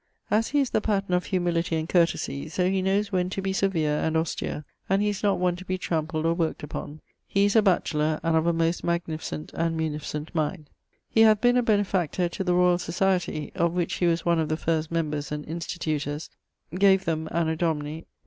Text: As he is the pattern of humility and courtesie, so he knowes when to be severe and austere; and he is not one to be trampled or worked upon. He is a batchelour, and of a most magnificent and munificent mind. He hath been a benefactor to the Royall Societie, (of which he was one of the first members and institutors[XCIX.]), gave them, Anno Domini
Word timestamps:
As 0.31 0.47
he 0.47 0.59
is 0.59 0.71
the 0.71 0.81
pattern 0.81 1.13
of 1.15 1.25
humility 1.25 1.75
and 1.75 1.87
courtesie, 1.87 2.49
so 2.49 2.67
he 2.67 2.81
knowes 2.81 3.11
when 3.11 3.29
to 3.29 3.39
be 3.39 3.53
severe 3.53 3.97
and 3.99 4.17
austere; 4.17 4.65
and 4.89 4.99
he 4.99 5.09
is 5.09 5.21
not 5.21 5.37
one 5.37 5.55
to 5.57 5.63
be 5.63 5.77
trampled 5.77 6.25
or 6.25 6.33
worked 6.33 6.63
upon. 6.63 7.01
He 7.27 7.45
is 7.45 7.55
a 7.55 7.61
batchelour, 7.61 8.19
and 8.23 8.35
of 8.35 8.47
a 8.47 8.51
most 8.51 8.83
magnificent 8.83 9.53
and 9.53 9.77
munificent 9.77 10.33
mind. 10.33 10.71
He 11.07 11.21
hath 11.21 11.39
been 11.39 11.55
a 11.55 11.61
benefactor 11.61 12.27
to 12.29 12.43
the 12.43 12.55
Royall 12.55 12.79
Societie, 12.79 13.55
(of 13.55 13.73
which 13.73 13.93
he 13.97 14.07
was 14.07 14.25
one 14.25 14.39
of 14.39 14.49
the 14.49 14.57
first 14.57 14.89
members 14.89 15.31
and 15.31 15.45
institutors[XCIX.]), 15.45 16.29
gave 16.79 17.05
them, 17.05 17.27
Anno 17.31 17.53
Domini 17.53 18.07